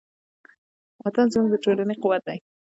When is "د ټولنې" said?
1.51-1.95